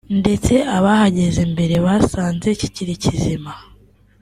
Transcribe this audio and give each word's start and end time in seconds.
ndetse 0.19 0.53
abahageze 0.77 1.41
mbere 1.53 1.75
basanze 1.85 2.47
kikiri 2.59 2.93
kizima 3.03 3.51